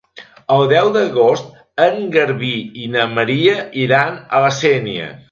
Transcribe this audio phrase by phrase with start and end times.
[0.53, 2.49] El deu d'agost en Garbí
[2.85, 3.53] i na Maria
[3.83, 5.11] iran a la Sénia.